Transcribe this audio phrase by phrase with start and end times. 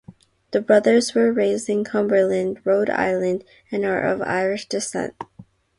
[0.49, 5.13] The brothers were raised in Cumberland, Rhode Island and are of Irish descent.